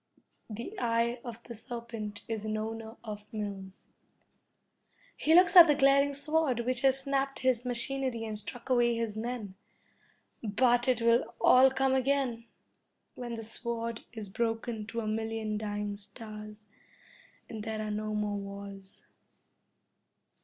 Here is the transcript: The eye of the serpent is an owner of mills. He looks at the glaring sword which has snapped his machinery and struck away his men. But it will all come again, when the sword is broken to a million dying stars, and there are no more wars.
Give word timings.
The 0.49 0.79
eye 0.79 1.21
of 1.23 1.43
the 1.43 1.53
serpent 1.53 2.23
is 2.27 2.43
an 2.43 2.57
owner 2.57 2.95
of 3.03 3.31
mills. 3.31 3.85
He 5.15 5.35
looks 5.35 5.55
at 5.55 5.67
the 5.67 5.75
glaring 5.75 6.15
sword 6.15 6.61
which 6.61 6.81
has 6.81 6.99
snapped 6.99 7.41
his 7.41 7.67
machinery 7.67 8.25
and 8.25 8.35
struck 8.35 8.67
away 8.71 8.95
his 8.95 9.15
men. 9.15 9.53
But 10.41 10.87
it 10.87 11.03
will 11.03 11.31
all 11.39 11.69
come 11.69 11.93
again, 11.93 12.45
when 13.13 13.35
the 13.35 13.43
sword 13.43 14.01
is 14.11 14.27
broken 14.27 14.87
to 14.87 15.01
a 15.01 15.07
million 15.07 15.59
dying 15.59 15.95
stars, 15.97 16.65
and 17.47 17.63
there 17.63 17.79
are 17.83 17.91
no 17.91 18.15
more 18.15 18.37
wars. 18.39 19.05